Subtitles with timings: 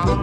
[0.00, 0.16] Hello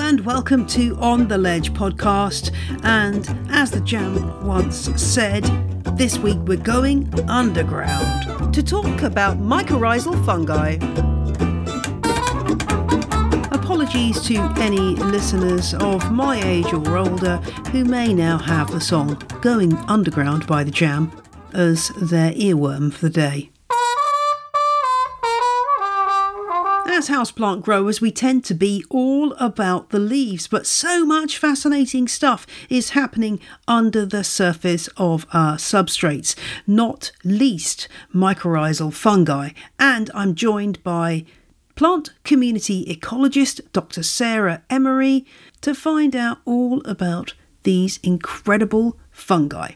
[0.00, 2.52] and welcome to On the Ledge podcast.
[2.82, 5.44] And as the Jam once said,
[5.96, 11.13] this week we're going underground to talk about mycorrhizal fungi.
[13.94, 17.36] Apologies to any listeners of my age or older
[17.70, 21.12] who may now have the song Going Underground by the Jam
[21.52, 23.50] as their earworm for the day.
[26.88, 32.08] As houseplant growers, we tend to be all about the leaves, but so much fascinating
[32.08, 36.34] stuff is happening under the surface of our substrates,
[36.66, 39.50] not least mycorrhizal fungi.
[39.78, 41.26] And I'm joined by
[41.74, 44.02] plant community ecologist Dr.
[44.02, 45.26] Sarah Emery
[45.60, 49.72] to find out all about these incredible fungi.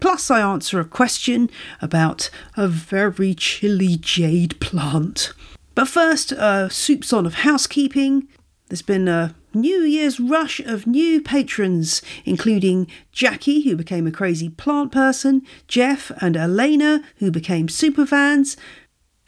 [0.00, 1.48] Plus, I answer a question
[1.80, 5.32] about a very chilly jade plant.
[5.74, 8.28] But first, uh, soup's on of housekeeping.
[8.68, 14.50] There's been a New Year's rush of new patrons, including Jackie, who became a crazy
[14.50, 18.56] plant person, Jeff and Elena, who became superfans,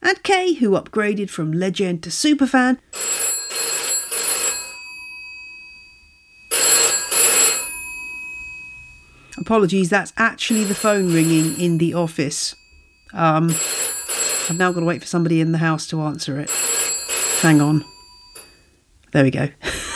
[0.02, 2.78] and Kay, who upgraded from legend to superfan.
[9.38, 12.55] Apologies, that's actually the phone ringing in the office.
[13.12, 13.50] Um,
[14.50, 16.50] I've now got to wait for somebody in the house to answer it.
[17.40, 17.84] Hang on.
[19.12, 19.48] There we go.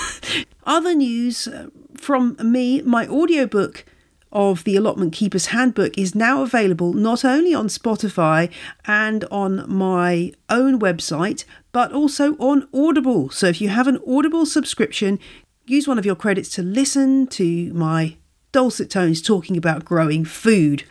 [0.65, 3.85] Other news uh, from me my audiobook
[4.33, 8.51] of the Allotment Keeper's Handbook is now available not only on Spotify
[8.87, 13.31] and on my own website, but also on Audible.
[13.31, 15.19] So if you have an Audible subscription,
[15.67, 18.17] use one of your credits to listen to my
[18.53, 20.85] dulcet tones talking about growing food.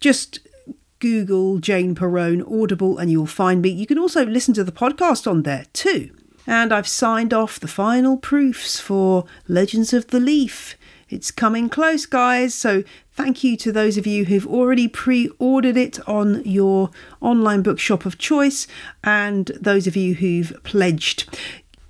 [0.00, 0.40] Just
[0.98, 3.68] Google Jane Perrone Audible and you'll find me.
[3.68, 6.10] You can also listen to the podcast on there too.
[6.46, 10.76] And I've signed off the final proofs for Legends of the Leaf.
[11.08, 12.52] It's coming close, guys.
[12.52, 16.90] So thank you to those of you who've already pre ordered it on your
[17.20, 18.66] online bookshop of choice
[19.04, 21.38] and those of you who've pledged.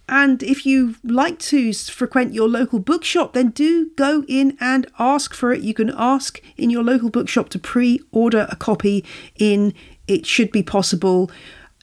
[0.08, 5.34] And if you like to frequent your local bookshop, then do go in and ask
[5.34, 5.62] for it.
[5.62, 9.04] You can ask in your local bookshop to pre order a copy
[9.36, 9.72] in.
[10.06, 11.30] It should be possible.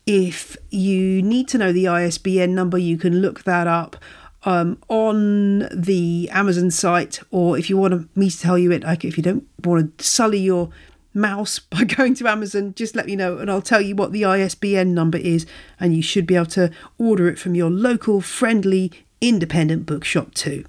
[0.06, 3.98] If you need to know the ISBN number, you can look that up
[4.46, 9.06] um, on the Amazon site, or if you want me to tell you it, like
[9.06, 10.70] if you don't want to sully your
[11.14, 14.26] mouse by going to Amazon, just let me know and I'll tell you what the
[14.26, 15.46] ISBN number is,
[15.80, 20.66] and you should be able to order it from your local friendly independent bookshop too.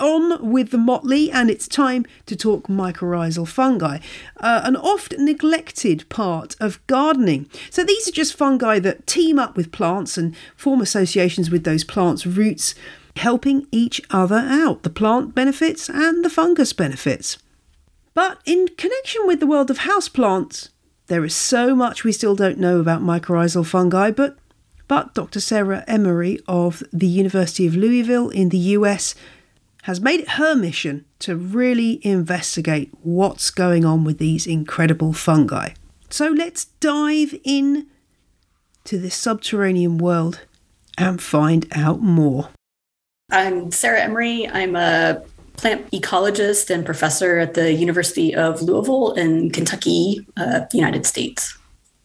[0.00, 3.98] On with the motley, and it's time to talk mycorrhizal fungi,
[4.38, 7.48] uh, an oft neglected part of gardening.
[7.70, 11.84] So, these are just fungi that team up with plants and form associations with those
[11.84, 12.74] plants' roots,
[13.16, 17.38] helping each other out the plant benefits and the fungus benefits.
[18.14, 20.68] But in connection with the world of houseplants,
[21.06, 24.38] there is so much we still don't know about mycorrhizal fungi, but
[24.88, 25.40] but Dr.
[25.40, 29.14] Sarah Emery of the University of Louisville in the US
[29.84, 35.70] has made it her mission to really investigate what's going on with these incredible fungi.
[36.10, 37.86] So let's dive in
[38.84, 40.40] to this subterranean world
[40.98, 42.50] and find out more.
[43.32, 44.46] I'm Sarah Emery.
[44.46, 45.22] I'm a
[45.56, 51.56] plant ecologist and professor at the University of Louisville in Kentucky, uh, United States.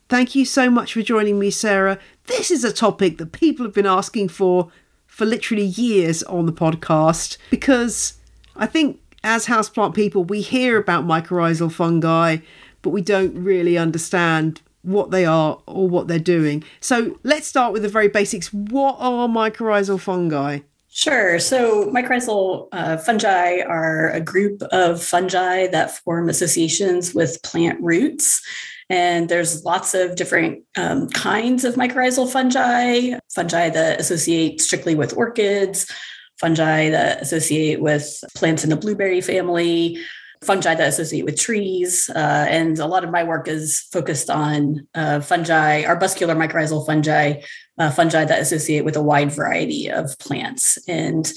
[0.08, 2.00] Thank you so much for joining me, Sarah.
[2.28, 4.72] This is a topic that people have been asking for
[5.06, 8.14] for literally years on the podcast because
[8.56, 12.38] I think as houseplant people, we hear about mycorrhizal fungi,
[12.82, 16.64] but we don't really understand what they are or what they're doing.
[16.80, 18.54] So let's start with the very basics.
[18.54, 20.60] What are mycorrhizal fungi?
[20.90, 21.38] Sure.
[21.40, 28.42] So mycorrhizal uh, fungi are a group of fungi that form associations with plant roots.
[28.90, 35.16] And there's lots of different um, kinds of mycorrhizal fungi, fungi that associate strictly with
[35.18, 35.92] orchids,
[36.40, 39.98] fungi that associate with plants in the blueberry family,
[40.44, 42.10] fungi that associate with trees.
[42.14, 47.42] Uh, and a lot of my work is focused on uh, fungi, arbuscular mycorrhizal fungi,
[47.78, 50.78] uh, fungi that associate with a wide variety of plants.
[50.88, 51.32] And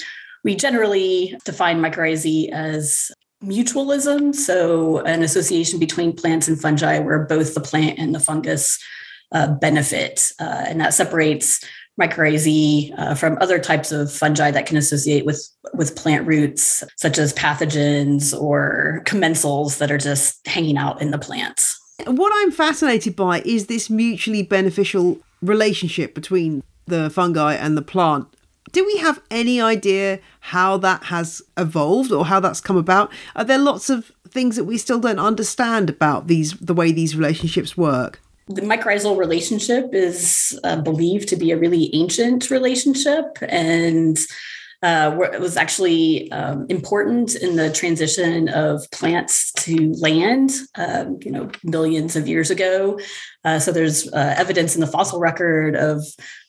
[0.45, 3.11] we generally define mycorrhizae as
[3.43, 8.79] mutualism, so an association between plants and fungi where both the plant and the fungus
[9.33, 10.33] uh, benefit.
[10.39, 11.65] Uh, and that separates
[11.99, 17.19] mycorrhizae uh, from other types of fungi that can associate with with plant roots, such
[17.19, 21.79] as pathogens or commensals that are just hanging out in the plants.
[22.07, 28.27] What I'm fascinated by is this mutually beneficial relationship between the fungi and the plant.
[28.73, 33.13] Do we have any idea how that has evolved or how that's come about?
[33.35, 37.17] Are there lots of things that we still don't understand about these the way these
[37.17, 38.21] relationships work?
[38.51, 44.19] The mycorrhizal relationship is uh, believed to be a really ancient relationship and
[44.83, 51.31] uh, it was actually um, important in the transition of plants to land, um, you
[51.31, 52.99] know, millions of years ago.
[53.45, 56.03] Uh, so there's uh, evidence in the fossil record of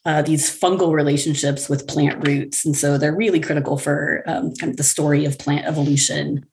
[0.06, 4.70] uh, these fungal relationships with plant roots, and so they're really critical for um, kind
[4.70, 6.46] of the story of plant evolution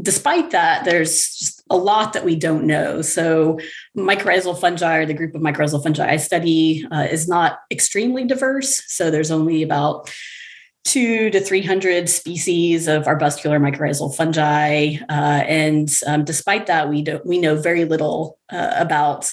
[0.00, 3.02] despite that, there's a lot that we don't know.
[3.02, 3.58] So,
[3.96, 8.82] mycorrhizal fungi, or the group of mycorrhizal fungi I study, uh, is not extremely diverse.
[8.86, 10.12] So, there's only about
[10.84, 14.96] two to 300 species of arbuscular mycorrhizal fungi.
[15.08, 19.32] Uh, and um, despite that, we, don't, we know very little uh, about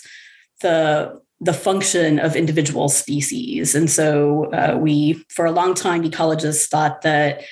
[0.61, 3.73] the the function of individual species.
[3.73, 7.43] And so uh, we, for a long time, ecologists thought that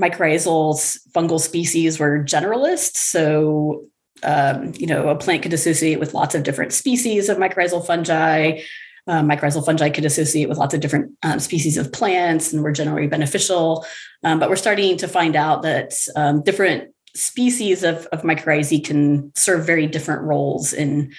[0.00, 2.96] mycorrhizal fungal species were generalists.
[2.96, 3.84] So,
[4.22, 8.60] um, you know, a plant could associate with lots of different species of mycorrhizal fungi.
[9.08, 12.72] Uh, mycorrhizal fungi could associate with lots of different um, species of plants and were
[12.72, 13.86] generally beneficial.
[14.24, 19.32] Um, but we're starting to find out that um, different species of, of mycorrhizae can
[19.36, 21.12] serve very different roles in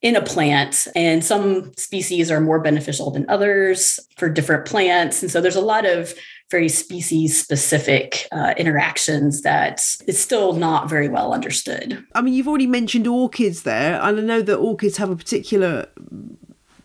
[0.00, 5.30] in a plant and some species are more beneficial than others for different plants and
[5.30, 6.14] so there's a lot of
[6.50, 12.04] very species specific uh, interactions that is still not very well understood.
[12.14, 15.86] I mean, you've already mentioned orchids there, and I know that orchids have a particular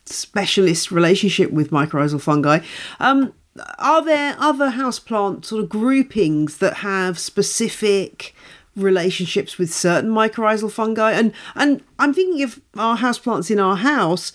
[0.05, 2.59] specialist relationship with mycorrhizal fungi.
[2.99, 3.33] Um,
[3.79, 8.35] are there other houseplant sort of groupings that have specific
[8.75, 11.11] relationships with certain mycorrhizal fungi?
[11.11, 14.31] And and I'm thinking of our houseplants in our house.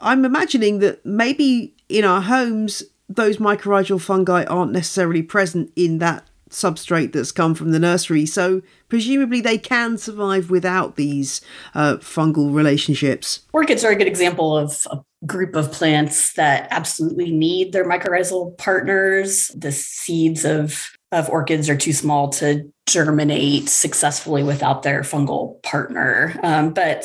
[0.00, 6.24] I'm imagining that maybe in our homes those mycorrhizal fungi aren't necessarily present in that
[6.50, 8.24] substrate that's come from the nursery.
[8.24, 11.40] So presumably they can survive without these
[11.74, 13.40] uh, fungal relationships.
[13.52, 18.56] Orchids are a good example of a group of plants that absolutely need their mycorrhizal
[18.58, 19.48] partners.
[19.56, 26.38] The seeds of of orchids are too small to germinate successfully without their fungal partner.
[26.42, 27.04] Um, but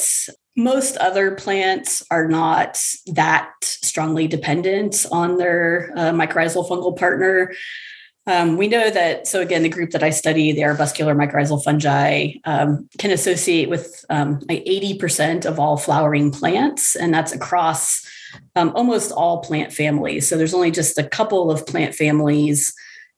[0.56, 7.54] most other plants are not that strongly dependent on their uh, mycorrhizal fungal partner.
[8.28, 12.34] Um, we know that, so again, the group that I study, the arbuscular mycorrhizal fungi,
[12.46, 18.06] um, can associate with um, like 80% of all flowering plants, and that's across
[18.56, 20.28] um, almost all plant families.
[20.30, 22.74] So there's only just a couple of plant families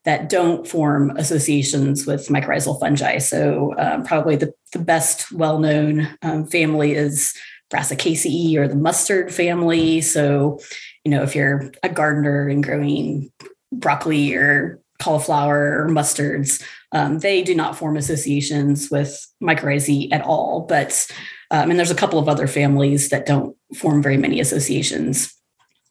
[0.06, 3.18] that don't form associations with mycorrhizal fungi.
[3.20, 7.34] So, um, probably the, the best well known um, family is
[7.74, 10.02] Brassicaceae or the mustard family.
[10.02, 10.60] So,
[11.04, 13.32] you know, if you're a gardener and growing
[13.72, 20.62] broccoli or cauliflower or mustards, um, they do not form associations with mycorrhizae at all.
[20.62, 21.08] But,
[21.50, 25.34] um, and there's a couple of other families that don't form very many associations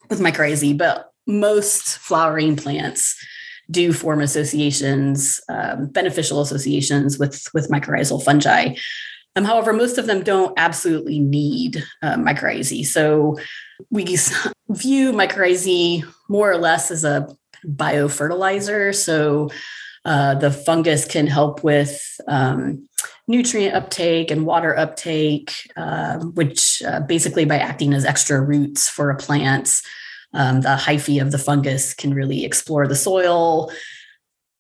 [0.09, 3.17] with mycorrhizae, but most flowering plants
[3.71, 8.75] do form associations, um, beneficial associations with, with mycorrhizal fungi.
[9.35, 12.85] Um, however, most of them don't absolutely need uh, mycorrhizae.
[12.85, 13.39] So
[13.91, 14.05] we
[14.69, 17.29] view mycorrhizae more or less as a
[17.67, 18.95] biofertilizer.
[18.95, 19.51] So
[20.05, 22.89] uh, the fungus can help with um,
[23.29, 29.11] nutrient uptake and water uptake, uh, which uh, basically by acting as extra roots for
[29.11, 29.81] a plant,
[30.35, 33.71] um, the hyphae of the fungus can really explore the soil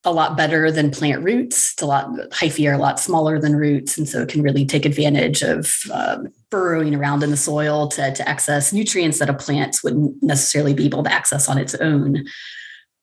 [0.04, 1.72] a lot better than plant roots.
[1.72, 4.66] It's a lot hyphae are a lot smaller than roots, and so it can really
[4.66, 9.34] take advantage of um, burrowing around in the soil to, to access nutrients that a
[9.34, 12.24] plant wouldn't necessarily be able to access on its own.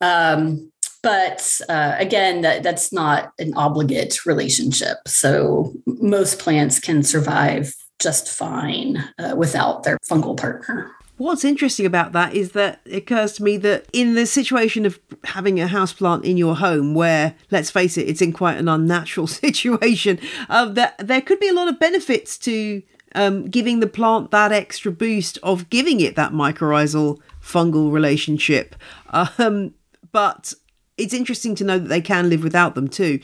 [0.02, 0.72] Um,
[1.02, 4.98] but uh, again, that, that's not an obligate relationship.
[5.08, 10.92] So most plants can survive just fine uh, without their fungal partner.
[11.20, 14.98] What's interesting about that is that it occurs to me that in the situation of
[15.26, 19.28] having a houseplant in your home, where let's face it, it's in quite an unnatural
[19.44, 22.82] situation, uh, that there could be a lot of benefits to
[23.16, 28.76] um, giving the plant that extra boost of giving it that mycorrhizal fungal relationship.
[29.12, 29.74] Um,
[30.12, 30.54] but
[30.98, 33.20] it's interesting to know that they can live without them too.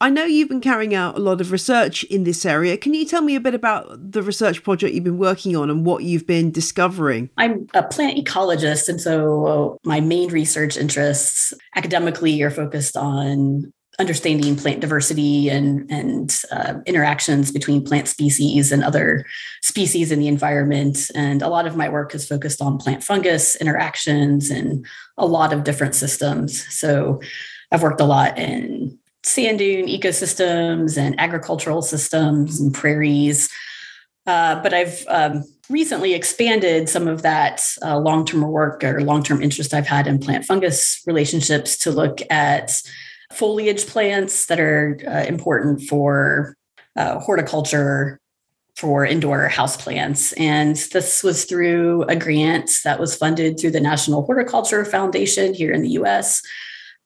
[0.00, 2.76] I know you've been carrying out a lot of research in this area.
[2.76, 5.86] Can you tell me a bit about the research project you've been working on and
[5.86, 7.30] what you've been discovering?
[7.36, 14.56] I'm a plant ecologist, and so my main research interests academically are focused on understanding
[14.56, 19.24] plant diversity and and uh, interactions between plant species and other
[19.62, 23.54] species in the environment and a lot of my work is focused on plant fungus
[23.56, 24.84] interactions and
[25.16, 27.20] a lot of different systems so
[27.70, 33.48] i've worked a lot in sand dune ecosystems and agricultural systems and prairies
[34.26, 39.74] uh, but i've um, recently expanded some of that uh, long-term work or long-term interest
[39.74, 42.80] i've had in plant fungus relationships to look at
[43.32, 46.56] foliage plants that are uh, important for
[46.96, 48.20] uh, horticulture
[48.76, 50.32] for indoor house plants.
[50.32, 55.72] And this was through a grant that was funded through the National Horticulture Foundation here
[55.72, 56.42] in the US.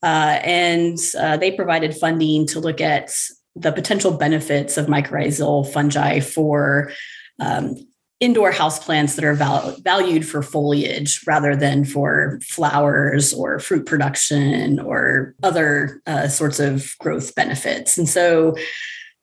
[0.02, 3.10] Uh, and uh, they provided funding to look at
[3.56, 6.92] the potential benefits of mycorrhizal fungi for
[7.40, 7.74] um,
[8.20, 14.80] indoor houseplants that are val- valued for foliage rather than for flowers or fruit production
[14.80, 17.96] or other uh, sorts of growth benefits.
[17.96, 18.56] And so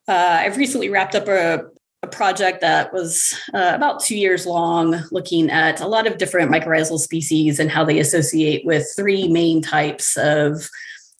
[0.07, 1.63] uh, I've recently wrapped up a,
[2.05, 6.51] a project that was uh, about two years long, looking at a lot of different
[6.51, 10.69] mycorrhizal species and how they associate with three main types of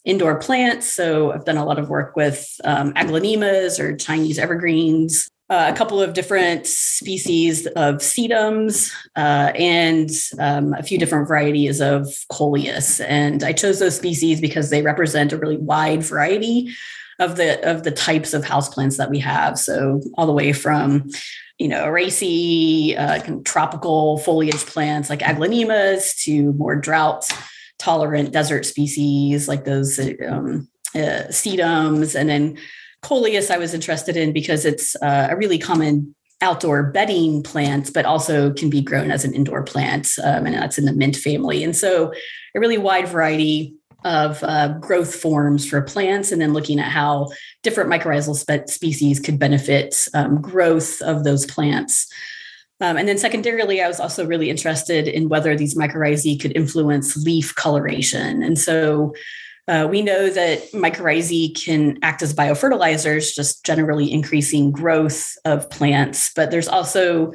[0.04, 0.90] indoor plants.
[0.90, 5.76] So I've done a lot of work with um, aglaonemas or Chinese evergreens, uh, a
[5.76, 13.00] couple of different species of sedums uh, and um, a few different varieties of coleus.
[13.00, 16.72] And I chose those species because they represent a really wide variety
[17.18, 19.58] of the of the types of houseplants that we have.
[19.58, 21.08] So all the way from
[21.58, 27.24] you know, racy, uh, tropical foliage plants like aglaonemas to more drought
[27.78, 32.58] tolerant desert species like those um, uh, sedums, and then
[33.02, 38.04] coleus I was interested in because it's uh, a really common outdoor bedding plant, but
[38.04, 41.64] also can be grown as an indoor plant, um, and that's in the mint family.
[41.64, 42.12] And so,
[42.54, 43.74] a really wide variety
[44.06, 47.28] of uh, growth forms for plants, and then looking at how
[47.62, 52.06] different mycorrhizal spe- species could benefit um, growth of those plants.
[52.80, 57.16] Um, and then secondarily, I was also really interested in whether these mycorrhizae could influence
[57.16, 58.42] leaf coloration.
[58.42, 59.14] And so
[59.66, 66.30] uh, we know that mycorrhizae can act as biofertilizers, just generally increasing growth of plants.
[66.36, 67.32] But there's also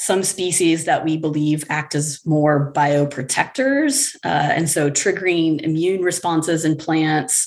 [0.00, 4.16] some species that we believe act as more bioprotectors.
[4.24, 7.46] Uh, and so triggering immune responses in plants,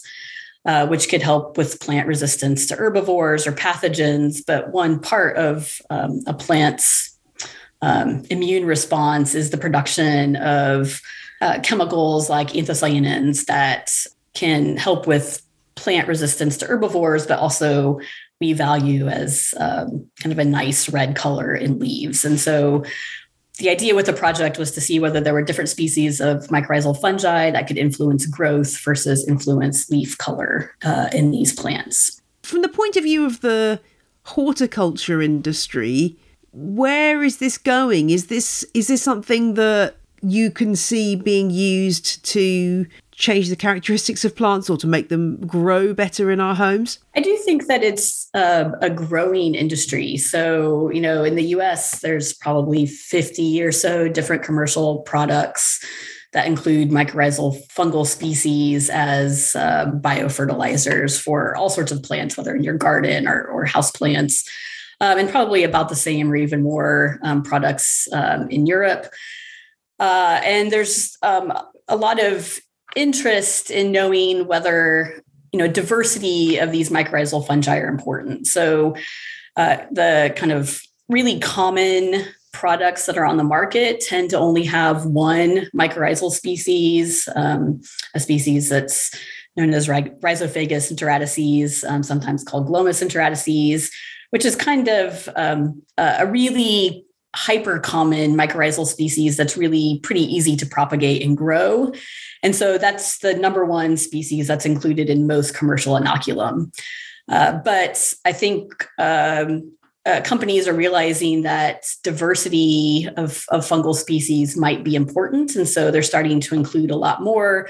[0.65, 4.45] uh, which could help with plant resistance to herbivores or pathogens.
[4.45, 7.17] But one part of um, a plant's
[7.81, 11.01] um, immune response is the production of
[11.41, 13.91] uh, chemicals like anthocyanins that
[14.35, 15.41] can help with
[15.73, 17.99] plant resistance to herbivores, but also
[18.43, 22.25] we value as um, kind of a nice red color in leaves.
[22.25, 22.83] And so
[23.59, 26.99] the idea with the project was to see whether there were different species of mycorrhizal
[26.99, 32.21] fungi that could influence growth versus influence leaf color uh, in these plants.
[32.41, 33.79] From the point of view of the
[34.23, 36.17] horticulture industry,
[36.51, 38.09] where is this going?
[38.09, 44.25] Is this is this something that you can see being used to change the characteristics
[44.25, 46.99] of plants or to make them grow better in our homes?
[47.15, 50.17] I do think that it's uh, a growing industry.
[50.17, 55.85] So, you know, in the US, there's probably 50 or so different commercial products
[56.33, 62.63] that include mycorrhizal fungal species as uh, biofertilizers for all sorts of plants, whether in
[62.63, 64.43] your garden or, or house plants,
[64.99, 69.13] um, and probably about the same or even more um, products um, in Europe.
[70.03, 71.53] Uh, and there's um,
[71.87, 72.59] a lot of
[72.93, 78.45] interest in knowing whether you know diversity of these mycorrhizal fungi are important.
[78.45, 78.97] So
[79.55, 84.65] uh, the kind of really common products that are on the market tend to only
[84.65, 87.79] have one mycorrhizal species, um,
[88.13, 89.17] a species that's
[89.55, 93.89] known as Rhizophagus intraradices, um, sometimes called Glomus intraradices,
[94.31, 100.55] which is kind of um, a really hyper common mycorrhizal species that's really pretty easy
[100.55, 101.91] to propagate and grow.
[102.43, 106.73] And so that's the number one species that's included in most commercial inoculum.
[107.29, 109.71] Uh, but I think um,
[110.05, 115.55] uh, companies are realizing that diversity of, of fungal species might be important.
[115.55, 117.69] And so they're starting to include a lot more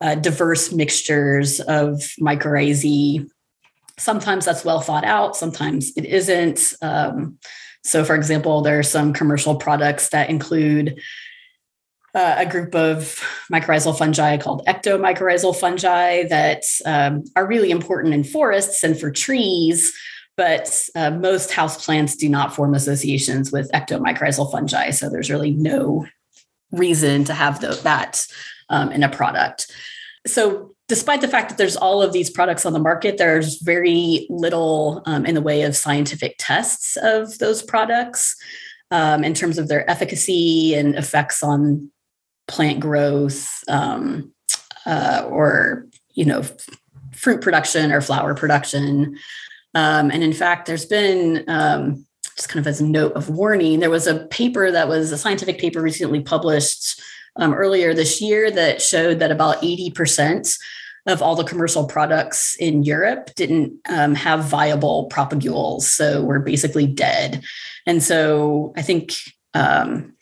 [0.00, 3.28] uh, diverse mixtures of mycorrhizae.
[3.98, 6.72] Sometimes that's well thought out, sometimes it isn't.
[6.82, 7.38] Um,
[7.84, 11.00] so, for example, there are some commercial products that include
[12.14, 13.20] uh, a group of
[13.52, 19.92] mycorrhizal fungi called ectomycorrhizal fungi that um, are really important in forests and for trees.
[20.36, 24.90] But uh, most houseplants do not form associations with ectomycorrhizal fungi.
[24.90, 26.06] So there's really no
[26.72, 28.26] reason to have the, that
[28.70, 29.70] um, in a product.
[30.26, 34.26] So despite the fact that there's all of these products on the market, there's very
[34.28, 38.36] little um, in the way of scientific tests of those products
[38.90, 41.90] um, in terms of their efficacy and effects on
[42.46, 44.32] plant growth um,
[44.84, 46.42] uh, or you know
[47.12, 49.16] fruit production or flower production.
[49.74, 53.80] Um, and in fact, there's been um, just kind of as a note of warning,
[53.80, 57.00] there was a paper that was a scientific paper recently published
[57.36, 60.58] um, earlier this year that showed that about 80%
[61.06, 65.82] of all the commercial products in Europe didn't um, have viable propagules.
[65.82, 67.44] So we're basically dead.
[67.86, 69.12] And so I think,
[69.52, 70.14] um,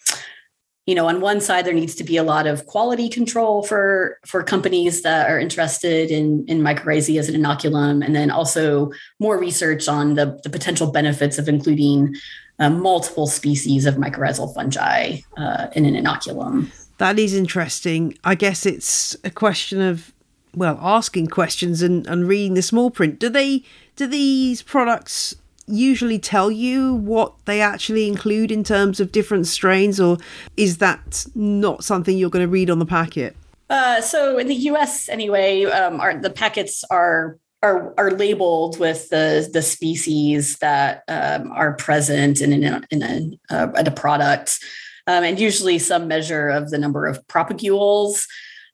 [0.86, 4.18] you know, on one side, there needs to be a lot of quality control for,
[4.26, 8.90] for companies that are interested in, in mycorrhizae as an inoculum, and then also
[9.20, 12.16] more research on the, the potential benefits of including
[12.58, 16.68] uh, multiple species of mycorrhizal fungi uh, in an inoculum.
[17.02, 18.16] That is interesting.
[18.22, 20.12] I guess it's a question of
[20.54, 23.18] well, asking questions and, and reading the small print.
[23.18, 23.64] Do they
[23.96, 25.34] do these products
[25.66, 30.18] usually tell you what they actually include in terms of different strains, or
[30.56, 33.34] is that not something you're going to read on the packet?
[33.68, 35.08] Uh, so in the U.S.
[35.08, 41.72] anyway, um, the packets are are are labeled with the the species that um, are
[41.72, 44.60] present in in, in a, uh, a product,
[45.06, 48.26] um, and usually some measure of the number of propagules.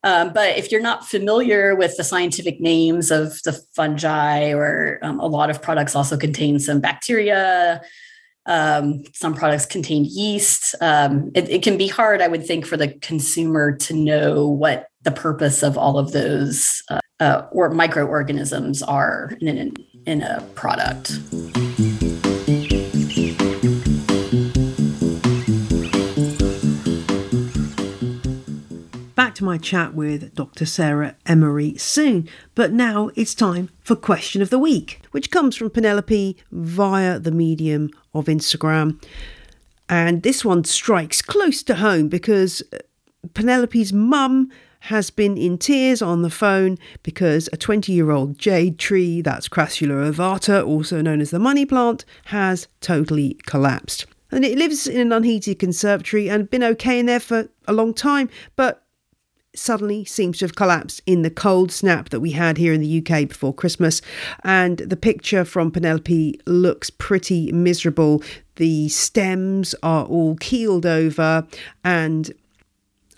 [0.05, 5.19] Um, but if you're not familiar with the scientific names of the fungi, or um,
[5.19, 7.83] a lot of products also contain some bacteria,
[8.47, 10.75] um, some products contain yeast.
[10.81, 14.89] Um, it, it, can be hard, I would think, for the consumer to know what
[15.03, 19.75] the purpose of all of those uh, uh, or microorganisms are in,
[20.07, 21.19] in a product.
[29.39, 30.67] To my chat with Dr.
[30.67, 32.29] Sarah Emery soon.
[32.57, 37.31] But now it's time for Question of the Week, which comes from Penelope via the
[37.31, 39.01] medium of Instagram.
[39.89, 42.79] And this one strikes close to home because uh,
[43.33, 48.77] Penelope's mum has been in tears on the phone because a 20 year old jade
[48.77, 54.05] tree, that's Crassula ovata, also known as the money plant, has totally collapsed.
[54.33, 57.95] And it lives in an unheated conservatory and been okay in there for a long
[57.95, 58.85] time, but
[59.59, 62.99] suddenly seems to have collapsed in the cold snap that we had here in the
[62.99, 64.01] UK before Christmas.
[64.45, 68.23] And the picture from Penelope looks pretty miserable.
[68.57, 71.47] The stems are all keeled over
[71.85, 72.33] and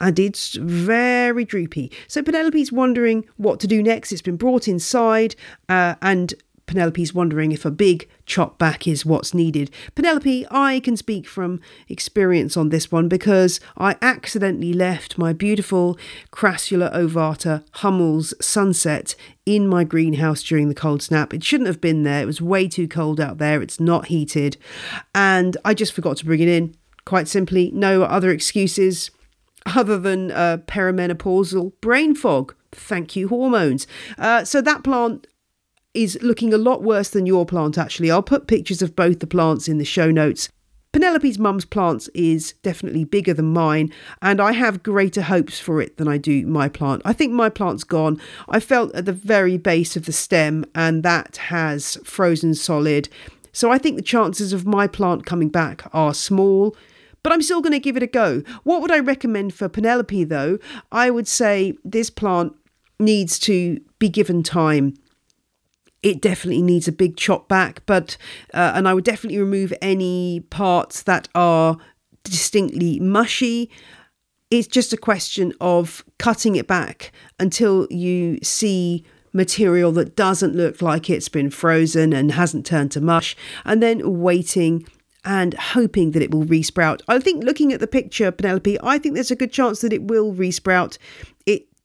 [0.00, 1.92] and it's very droopy.
[2.08, 4.12] So Penelope's wondering what to do next.
[4.12, 5.36] It's been brought inside,
[5.68, 6.32] uh, and
[6.70, 9.72] Penelope's wondering if a big chop back is what's needed.
[9.96, 15.98] Penelope, I can speak from experience on this one because I accidentally left my beautiful
[16.30, 21.34] Crassula ovata Hummels sunset in my greenhouse during the cold snap.
[21.34, 22.22] It shouldn't have been there.
[22.22, 23.60] It was way too cold out there.
[23.60, 24.56] It's not heated.
[25.12, 26.76] And I just forgot to bring it in.
[27.04, 29.10] Quite simply, no other excuses
[29.66, 32.54] other than uh, perimenopausal brain fog.
[32.70, 33.88] Thank you, hormones.
[34.16, 35.26] Uh, so that plant
[35.94, 38.10] is looking a lot worse than your plant, actually.
[38.10, 40.48] I'll put pictures of both the plants in the show notes.
[40.92, 45.98] Penelope's mum's plants is definitely bigger than mine, and I have greater hopes for it
[45.98, 47.02] than I do my plant.
[47.04, 48.20] I think my plant's gone.
[48.48, 53.08] I felt at the very base of the stem, and that has frozen solid.
[53.52, 56.76] So I think the chances of my plant coming back are small,
[57.22, 58.42] but I'm still going to give it a go.
[58.64, 60.58] What would I recommend for Penelope, though?
[60.90, 62.54] I would say this plant
[62.98, 64.94] needs to be given time
[66.02, 68.16] it definitely needs a big chop back but
[68.54, 71.76] uh, and i would definitely remove any parts that are
[72.24, 73.70] distinctly mushy
[74.50, 80.82] it's just a question of cutting it back until you see material that doesn't look
[80.82, 84.84] like it's been frozen and hasn't turned to mush and then waiting
[85.24, 87.02] and hoping that it will resprout.
[87.06, 90.02] I think looking at the picture, Penelope, I think there's a good chance that it
[90.04, 90.98] will resprout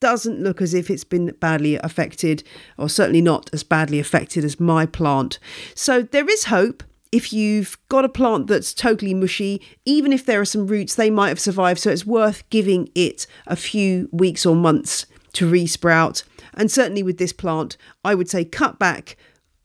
[0.06, 2.44] doesn't look as if it's been badly affected,
[2.78, 5.40] or certainly not as badly affected as my plant.
[5.74, 6.84] So there is hope.
[7.12, 11.10] If you've got a plant that's totally mushy, even if there are some roots, they
[11.10, 11.80] might have survived.
[11.80, 16.22] So it's worth giving it a few weeks or months to resprout.
[16.54, 19.18] And certainly with this plant, I would say cut back.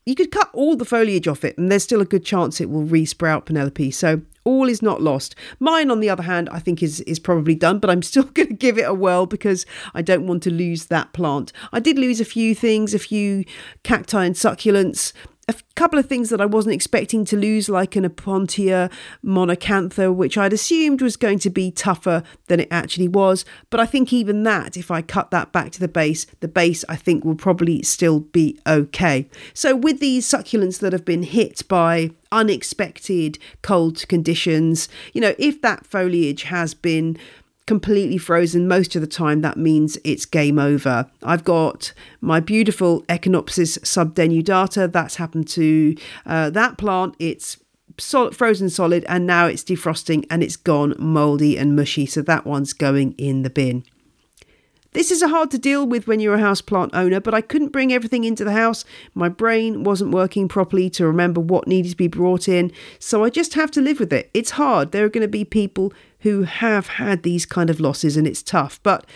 [0.06, 2.70] You could cut all the foliage off it, and there's still a good chance it
[2.70, 3.90] will resprout, Penelope.
[3.90, 5.36] So all is not lost.
[5.60, 8.48] Mine, on the other hand, I think is is probably done, but I'm still going
[8.48, 11.52] to give it a whirl because I don't want to lose that plant.
[11.72, 13.44] I did lose a few things, a few
[13.84, 15.12] cacti and succulents,
[15.50, 18.90] a couple of things that I wasn't expecting to lose, like an Opuntia
[19.24, 23.44] monacantha, which I'd assumed was going to be tougher than it actually was.
[23.68, 26.84] But I think even that, if I cut that back to the base, the base
[26.88, 29.28] I think will probably still be okay.
[29.52, 35.60] So with these succulents that have been hit by unexpected cold conditions, you know, if
[35.62, 37.16] that foliage has been
[37.70, 41.08] completely frozen most of the time, that means it's game over.
[41.22, 44.90] I've got my beautiful Echinopsis subdenudata.
[44.90, 45.94] That's happened to
[46.26, 47.14] uh, that plant.
[47.20, 47.58] It's
[47.96, 52.06] solid, frozen solid, and now it's defrosting and it's gone mouldy and mushy.
[52.06, 53.84] So that one's going in the bin.
[54.92, 57.68] This is a hard to deal with when you're a houseplant owner, but I couldn't
[57.68, 58.84] bring everything into the house.
[59.14, 63.30] My brain wasn't working properly to remember what needed to be brought in, so I
[63.30, 64.28] just have to live with it.
[64.34, 64.90] It's hard.
[64.90, 68.42] There are going to be people who have had these kind of losses and it's
[68.42, 69.06] tough, but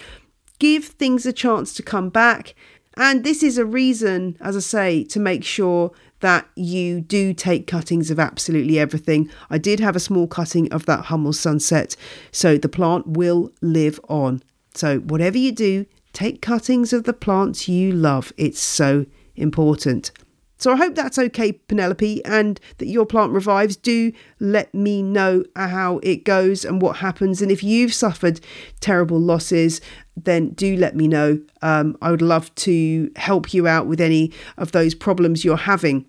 [0.59, 2.55] give things a chance to come back.
[2.97, 5.90] And this is a reason, as I say, to make sure
[6.21, 9.29] that you do take cuttings of absolutely everything.
[9.51, 11.97] I did have a small cutting of that Hummel sunset,
[12.31, 14.43] so the plant will live on.
[14.75, 18.33] So, whatever you do, take cuttings of the plants you love.
[18.37, 20.12] It's so important.
[20.57, 23.77] So, I hope that's okay, Penelope, and that your plant revives.
[23.77, 27.43] Do let me know how it goes and what happens.
[27.43, 28.40] And if you've suffered
[28.81, 29.81] terrible losses,
[30.17, 31.40] then do let me know.
[31.62, 36.07] Um, I would love to help you out with any of those problems you're having.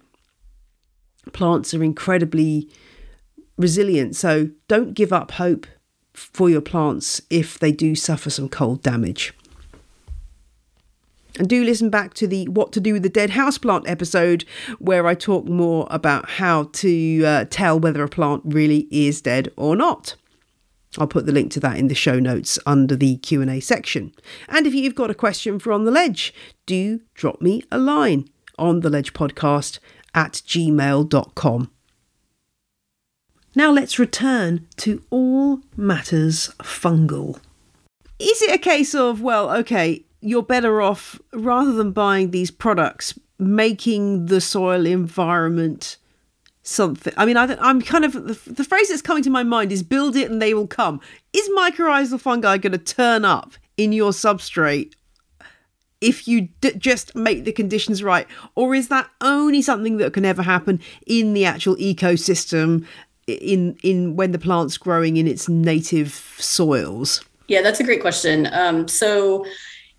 [1.34, 2.70] Plants are incredibly
[3.58, 5.66] resilient, so don't give up hope
[6.14, 9.34] for your plants if they do suffer some cold damage.
[11.38, 14.46] And do listen back to the What to Do with the Dead Houseplant episode,
[14.80, 19.52] where I talk more about how to uh, tell whether a plant really is dead
[19.58, 20.16] or not.
[20.98, 24.14] I'll put the link to that in the show notes under the Q&A section.
[24.48, 26.34] And if you've got a question for On the Ledge,
[26.66, 29.80] do drop me a line on the ledge podcast
[30.14, 31.72] at gmail.com.
[33.54, 37.40] Now let's return to all matters fungal.
[38.18, 43.18] Is it a case of, well, okay, you're better off rather than buying these products,
[43.38, 45.98] making the soil environment
[46.64, 47.14] something?
[47.16, 49.84] I mean, I, am kind of the, the phrase that's coming to my mind is
[49.84, 51.00] build it and they will come.
[51.34, 54.94] Is mycorrhizal fungi going to turn up in your substrate
[56.02, 60.26] if you d- just make the conditions right or is that only something that can
[60.26, 62.86] ever happen in the actual ecosystem
[63.28, 67.24] in in when the plant's growing in its native soils?
[67.48, 68.48] Yeah, that's a great question.
[68.54, 69.46] Um, so,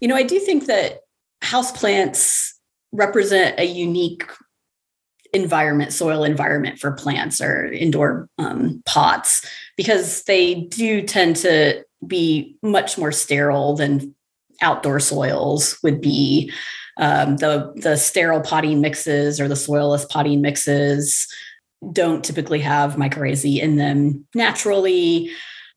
[0.01, 1.01] you know, I do think that
[1.43, 2.59] house plants
[2.93, 4.25] represent a unique
[5.33, 12.57] environment, soil environment for plants or indoor um, pots, because they do tend to be
[12.63, 14.15] much more sterile than
[14.63, 16.51] outdoor soils would be.
[16.99, 21.27] Um, the the sterile potting mixes or the soilless potting mixes
[21.93, 25.31] don't typically have mycorrhizae in them naturally.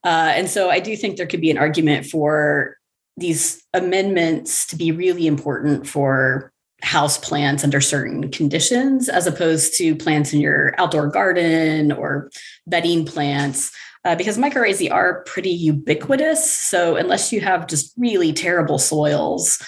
[0.06, 2.78] Uh, and so I do think there could be an argument for
[3.20, 6.52] these amendments to be really important for
[6.82, 12.30] house plants under certain conditions, as opposed to plants in your outdoor garden or
[12.68, 13.72] bedding plants.
[14.06, 16.50] Uh, because mycorrhizae are pretty ubiquitous.
[16.50, 19.62] So, unless you have just really terrible soils,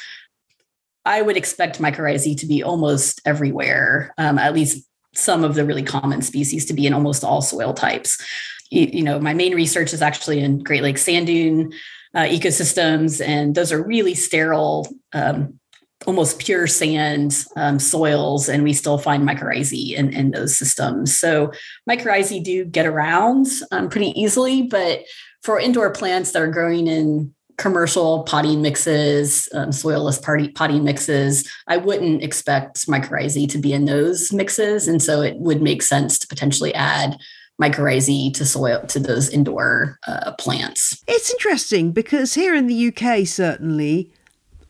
[1.05, 5.83] I would expect mycorrhizae to be almost everywhere, um, at least some of the really
[5.83, 8.23] common species to be in almost all soil types.
[8.69, 11.73] You, you know, my main research is actually in Great Lakes sand dune
[12.13, 15.59] uh, ecosystems, and those are really sterile, um,
[16.07, 21.17] almost pure sand um, soils, and we still find mycorrhizae in, in those systems.
[21.17, 21.51] So
[21.89, 25.03] mycorrhizae do get around um, pretty easily, but
[25.43, 31.47] for indoor plants that are growing in commercial potting mixes, um, soilless party, potting mixes,
[31.67, 34.87] I wouldn't expect mycorrhizae to be in those mixes.
[34.87, 37.17] And so it would make sense to potentially add
[37.59, 41.03] mycorrhizae to soil to those indoor uh, plants.
[41.07, 44.11] It's interesting because here in the UK, certainly,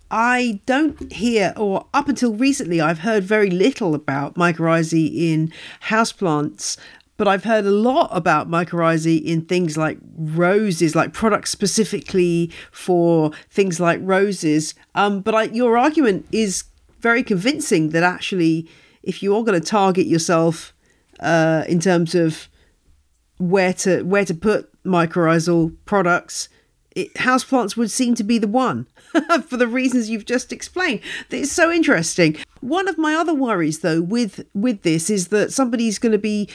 [0.09, 5.53] I don't hear, or up until recently, I've heard very little about mycorrhizae in
[5.87, 6.77] houseplants
[7.21, 13.29] but I've heard a lot about mycorrhizae in things like roses, like products specifically for
[13.51, 14.73] things like roses.
[14.95, 16.63] Um, but I, your argument is
[16.99, 18.67] very convincing that actually,
[19.03, 20.73] if you are going to target yourself
[21.19, 22.49] uh, in terms of
[23.41, 26.49] where to where to put mycorrhizal products,
[26.95, 28.87] it, houseplants would seem to be the one
[29.47, 31.01] for the reasons you've just explained.
[31.29, 32.37] It's so interesting.
[32.61, 36.49] One of my other worries, though, with with this is that somebody's going to be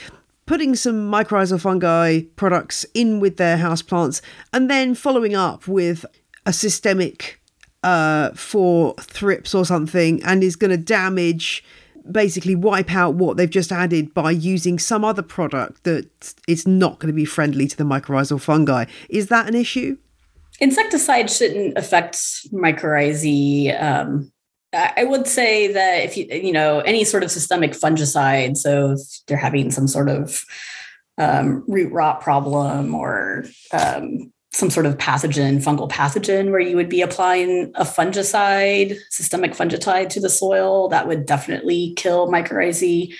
[0.45, 4.21] putting some mycorrhizal fungi products in with their houseplants
[4.53, 6.05] and then following up with
[6.45, 7.41] a systemic
[7.83, 11.63] uh, for thrips or something and is going to damage
[12.11, 16.99] basically wipe out what they've just added by using some other product that is not
[16.99, 18.85] going to be friendly to the mycorrhizal fungi.
[19.09, 19.97] Is that an issue?
[20.59, 22.15] Insecticide shouldn't affect
[22.51, 23.81] mycorrhizae.
[23.81, 24.31] Um,
[24.73, 28.99] I would say that if you you know any sort of systemic fungicide, so if
[29.25, 30.43] they're having some sort of
[31.17, 36.89] um, root rot problem or um, some sort of pathogen, fungal pathogen, where you would
[36.89, 43.13] be applying a fungicide, systemic fungicide to the soil, that would definitely kill mycorrhizae.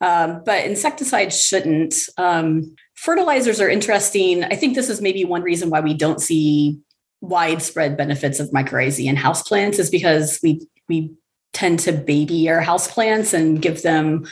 [0.00, 1.94] Um, but insecticides shouldn't.
[2.16, 4.44] Um, fertilizers are interesting.
[4.44, 6.78] I think this is maybe one reason why we don't see
[7.20, 11.12] widespread benefits of mycorrhizae in houseplants is because we we
[11.52, 14.24] tend to baby our houseplants and give them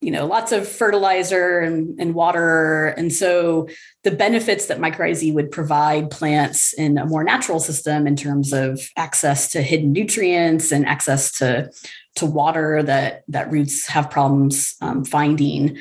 [0.00, 2.86] you know lots of fertilizer and, and water.
[2.96, 3.68] And so
[4.02, 8.80] the benefits that mycorrhizae would provide plants in a more natural system in terms of
[8.96, 11.70] access to hidden nutrients and access to
[12.16, 15.76] to water that that roots have problems um, finding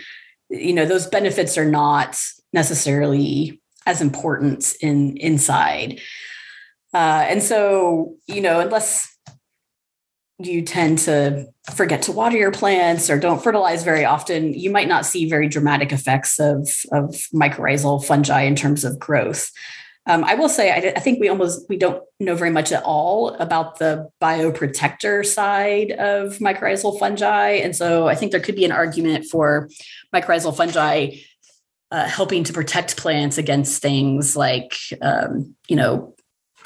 [0.50, 2.20] you know those benefits are not
[2.52, 6.00] necessarily as important in inside.
[6.94, 9.16] Uh, and so you know unless
[10.40, 14.88] you tend to forget to water your plants or don't fertilize very often, you might
[14.88, 19.52] not see very dramatic effects of, of mycorrhizal fungi in terms of growth.
[20.06, 22.84] Um, I will say, I, I, think we almost we don't know very much at
[22.84, 28.66] all about the bioprotector side of mycorrhizal fungi, and so I think there could be
[28.66, 29.70] an argument for
[30.16, 31.18] mycorrhizal fungi
[31.92, 36.16] uh, helping to protect plants against things like, um, you know,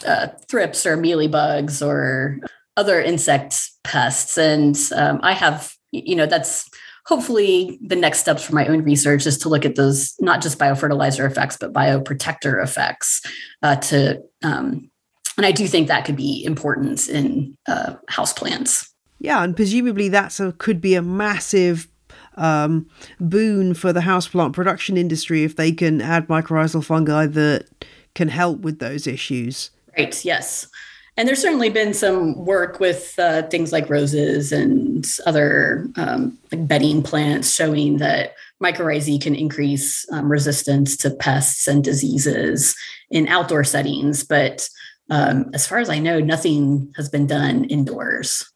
[0.06, 2.40] uh, thrips or mealybugs or
[2.78, 4.38] other insect pests.
[4.38, 6.70] And um, I have, you know, that's
[7.06, 10.58] hopefully the next steps for my own research is to look at those not just
[10.58, 13.22] biofertilizer effects, but bioprotector effects
[13.62, 14.90] uh, to, um,
[15.38, 18.90] and I do think that could be important in uh, houseplants.
[19.20, 21.88] Yeah, and presumably that's a could be a massive
[22.36, 22.88] um,
[23.20, 27.68] boon for the houseplant production industry if they can add mycorrhizal fungi that
[28.16, 29.72] can help with those issues.
[29.98, 30.24] Right.
[30.26, 30.68] Yes.
[31.16, 36.68] And there's certainly been some work with uh, things like roses and other um, like
[36.68, 42.76] bedding plants showing that mycorrhizae can increase um, resistance to pests and diseases
[43.12, 44.24] in outdoor settings.
[44.24, 44.68] But
[45.12, 48.52] um, as far as I know, nothing has been done indoors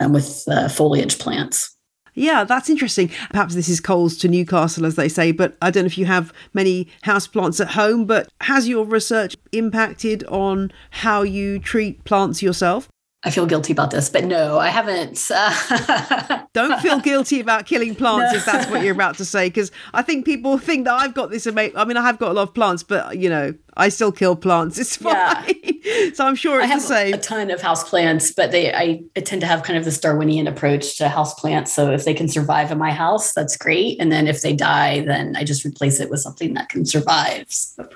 [0.00, 1.76] um, with uh, foliage plants.
[2.18, 3.10] Yeah, that's interesting.
[3.30, 6.06] Perhaps this is coals to Newcastle, as they say, but I don't know if you
[6.06, 12.42] have many houseplants at home, but has your research impacted on how you treat plants
[12.42, 12.88] yourself?
[13.24, 15.20] I feel guilty about this, but no, I haven't.
[16.52, 18.38] Don't feel guilty about killing plants no.
[18.38, 21.30] if that's what you're about to say, because I think people think that I've got
[21.30, 21.76] this amazing.
[21.76, 24.36] I mean, I have got a lot of plants, but you know, I still kill
[24.36, 24.78] plants.
[24.78, 25.52] It's fine.
[25.64, 26.10] Yeah.
[26.14, 27.14] so I'm sure it's I have the same.
[27.14, 30.46] A ton of house plants, but they I, tend to have kind of this Darwinian
[30.46, 31.72] approach to house plants.
[31.72, 34.00] So if they can survive in my house, that's great.
[34.00, 37.46] And then if they die, then I just replace it with something that can survive.
[37.48, 37.88] So,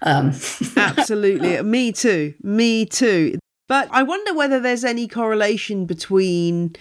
[0.00, 0.32] um.
[0.76, 1.60] Absolutely.
[1.62, 2.32] Me too.
[2.42, 3.38] Me too.
[3.66, 6.76] But I wonder whether there's any correlation between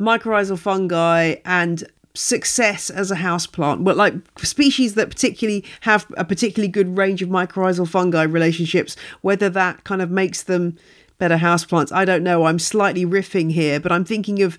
[0.00, 3.82] mycorrhizal fungi and success as a houseplant.
[3.82, 9.48] Well, like species that particularly have a particularly good range of mycorrhizal fungi relationships, whether
[9.50, 10.76] that kind of makes them
[11.18, 11.92] better houseplants.
[11.92, 12.44] I don't know.
[12.44, 14.58] I'm slightly riffing here, but I'm thinking of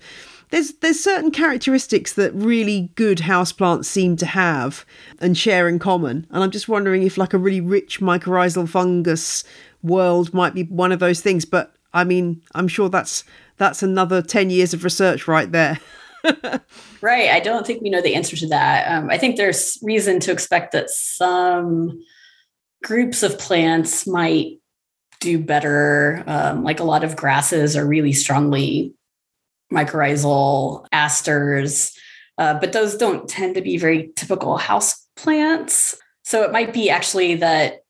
[0.50, 4.84] there's there's certain characteristics that really good houseplants seem to have
[5.18, 6.26] and share in common.
[6.30, 9.44] And I'm just wondering if like a really rich mycorrhizal fungus
[9.82, 11.44] world might be one of those things.
[11.44, 13.24] But I mean, I'm sure that's
[13.56, 15.78] that's another ten years of research right there.
[17.00, 17.30] right.
[17.30, 18.90] I don't think we know the answer to that.
[18.90, 22.02] Um, I think there's reason to expect that some
[22.82, 24.58] groups of plants might
[25.20, 26.22] do better.
[26.26, 28.94] Um, like a lot of grasses are really strongly
[29.72, 31.92] mycorrhizal asters,
[32.38, 35.96] uh, but those don't tend to be very typical house plants.
[36.22, 37.84] So it might be actually that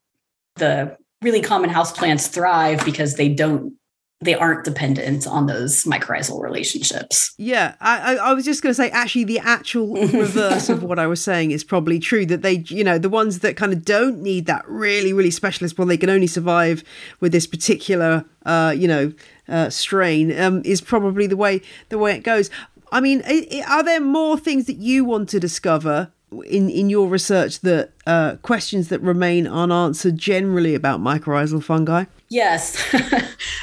[0.57, 0.96] the
[1.27, 3.75] really common house plants thrive because they don't
[4.21, 7.35] they aren't dependent on those mycorrhizal relationships.
[7.37, 11.07] Yeah, I, I was just going to say, actually, the actual reverse of what I
[11.07, 12.25] was saying is probably true.
[12.25, 15.77] That they, you know, the ones that kind of don't need that really, really specialist,
[15.77, 16.83] well, they can only survive
[17.21, 19.12] with this particular, uh, you know,
[19.49, 22.49] uh, strain, um, is probably the way the way it goes.
[22.93, 23.23] I mean,
[23.69, 26.12] are there more things that you want to discover
[26.45, 32.05] in in your research that uh, questions that remain unanswered generally about mycorrhizal fungi?
[32.29, 32.99] Yes, I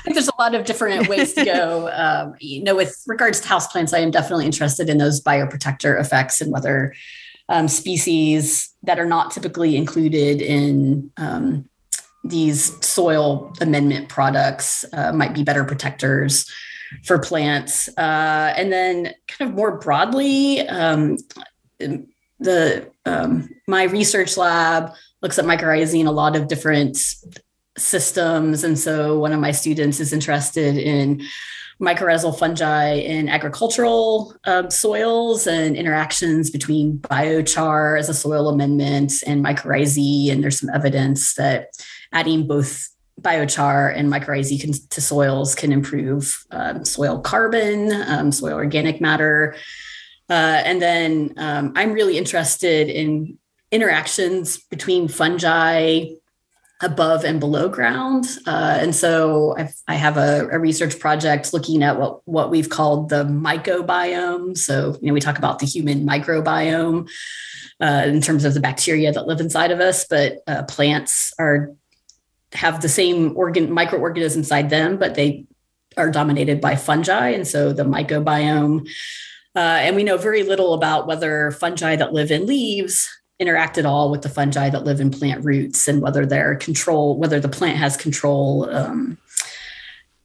[0.03, 1.89] think there's a lot of different ways to go.
[2.03, 6.41] Um, you know, with regards to houseplants, I am definitely interested in those bioprotector effects
[6.41, 6.93] and whether
[7.49, 11.69] um, species that are not typically included in um,
[12.23, 16.49] these soil amendment products uh, might be better protectors
[17.05, 17.89] for plants.
[17.97, 21.17] Uh, and then, kind of more broadly, um,
[22.43, 26.97] the um, my research lab looks at mycorrhizae in a lot of different
[27.77, 31.23] systems, and so one of my students is interested in
[31.81, 39.43] mycorrhizal fungi in agricultural um, soils and interactions between biochar as a soil amendment and
[39.43, 40.31] mycorrhizae.
[40.31, 41.69] And there's some evidence that
[42.11, 42.89] adding both
[43.21, 49.55] biochar and mycorrhizae to soils can improve um, soil carbon, um, soil organic matter.
[50.29, 53.37] Uh, and then um, I'm really interested in
[53.71, 56.05] interactions between fungi
[56.81, 58.25] above and below ground.
[58.45, 62.69] Uh, and so I've, I have a, a, research project looking at what, what we've
[62.69, 64.57] called the mycobiome.
[64.57, 67.09] So, you know, we talk about the human microbiome
[67.81, 71.71] uh, in terms of the bacteria that live inside of us, but uh, plants are
[72.53, 75.45] have the same organ microorganism inside them, but they
[75.97, 77.29] are dominated by fungi.
[77.29, 78.87] And so the mycobiome,
[79.55, 83.85] uh, and we know very little about whether fungi that live in leaves interact at
[83.85, 87.49] all with the fungi that live in plant roots and whether they're control, whether the
[87.49, 89.17] plant has control um,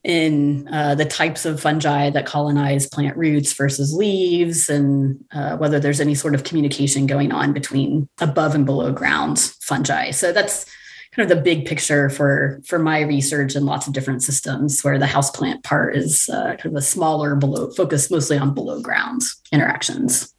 [0.05, 5.81] in uh, the types of fungi that colonize plant roots versus leaves, and uh, whether
[5.81, 10.11] there's any sort of communication going on between above and below ground fungi.
[10.11, 10.65] So that's
[11.13, 14.99] kind of the big picture for for my research and lots of different systems where
[14.99, 19.23] the houseplant part is uh, kind of a smaller below focused mostly on below ground
[19.53, 20.35] interactions.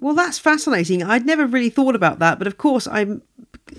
[0.00, 1.02] Well that's fascinating.
[1.02, 3.22] I'd never really thought about that but of course i'm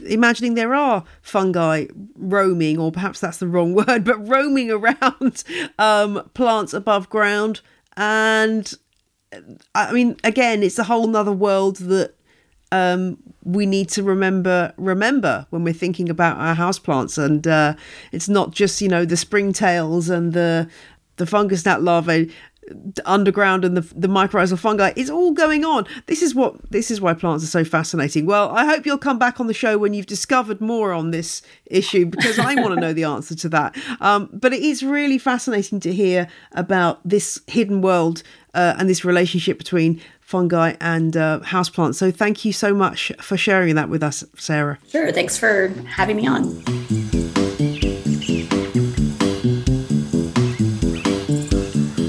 [0.05, 5.43] imagining there are fungi roaming or perhaps that's the wrong word but roaming around
[5.77, 7.61] um, plants above ground.
[7.97, 8.73] And
[9.73, 12.13] i mean again it's a whole nother world that
[12.71, 17.17] um, we need to remember remember when we're thinking about our houseplants.
[17.23, 17.75] And uh,
[18.11, 20.69] it's not just you know the springtails and the
[21.17, 22.31] the fungus gnat larvae
[23.05, 24.91] underground and the the mycorrhizal fungi.
[24.95, 25.85] It's all going on.
[26.07, 28.25] This is what this is why plants are so fascinating.
[28.25, 31.41] Well i hope you'll come back on the show when you've discovered more on this
[31.65, 33.75] issue because i want to know the answer to that.
[34.01, 38.23] Um, but it is really fascinating to hear about this hidden world
[38.55, 41.95] uh, and this relationship between fungi and uh, houseplants.
[41.95, 44.79] So thank you so much for sharing that with us, Sarah.
[44.89, 45.11] Sure.
[45.11, 46.61] Thanks for having me on.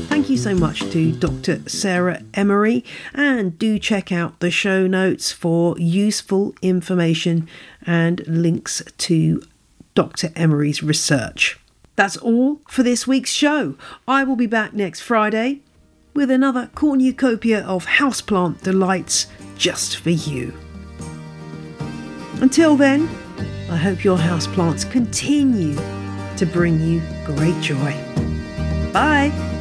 [0.09, 1.69] Thank you so much to Dr.
[1.69, 7.49] Sarah Emery, and do check out the show notes for useful information
[7.85, 9.43] and links to
[9.95, 10.31] Dr.
[10.35, 11.59] Emery's research.
[11.97, 13.75] That's all for this week's show.
[14.07, 15.63] I will be back next Friday
[16.17, 19.27] with another cornucopia of houseplant delights
[19.57, 20.53] just for you.
[22.41, 23.09] Until then,
[23.71, 25.77] I hope your houseplants continue
[26.37, 27.93] to bring you great joy.
[28.93, 29.56] Bye.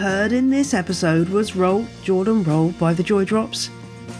[0.00, 3.68] Heard in this episode was Roll, Jordan Roll by the Joy Drops,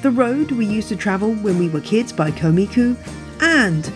[0.02, 2.94] The Road We Used to Travel When We Were Kids by Komiku,
[3.40, 3.90] and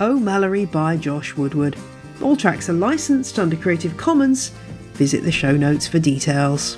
[0.00, 1.76] Oh Mallory by Josh Woodward.
[2.20, 4.48] All tracks are licensed under Creative Commons.
[4.94, 6.76] Visit the show notes for details.